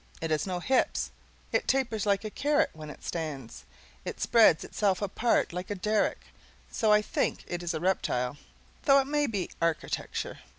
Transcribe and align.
It 0.19 0.31
has 0.31 0.47
no 0.47 0.59
hips; 0.59 1.11
it 1.51 1.67
tapers 1.67 2.07
like 2.07 2.23
a 2.25 2.31
carrot; 2.31 2.71
when 2.73 2.89
it 2.89 3.03
stands, 3.03 3.65
it 4.03 4.19
spreads 4.19 4.63
itself 4.63 4.99
apart 4.99 5.53
like 5.53 5.69
a 5.69 5.75
derrick; 5.75 6.23
so 6.71 6.91
I 6.91 7.03
think 7.03 7.43
it 7.45 7.61
is 7.61 7.75
a 7.75 7.79
reptile, 7.79 8.37
though 8.85 8.99
it 8.99 9.05
may 9.05 9.27
be 9.27 9.51
architecture. 9.61 10.39